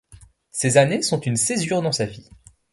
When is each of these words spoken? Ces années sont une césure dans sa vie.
Ces 0.49 0.77
années 0.77 1.03
sont 1.03 1.19
une 1.19 1.35
césure 1.35 1.83
dans 1.83 1.91
sa 1.91 2.07
vie. 2.07 2.27